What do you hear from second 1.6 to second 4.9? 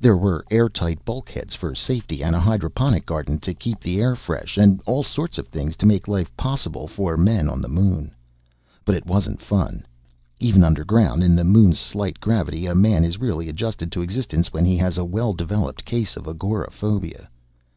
safety, and a hydroponic garden to keep the air fresh, and